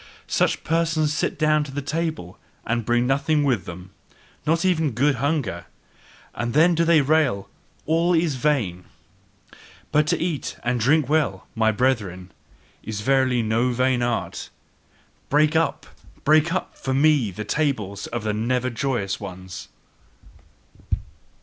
[0.25, 3.91] Such persons sit down to the table and bring nothing with them,
[4.47, 5.65] not even good hunger:
[6.33, 7.47] and then do they rail:
[7.85, 8.85] "All is vain!"
[9.91, 12.31] But to eat and drink well, my brethren,
[12.81, 14.49] is verily no vain art!
[15.29, 15.85] Break up,
[16.23, 19.67] break up for me the tables of the never joyous ones!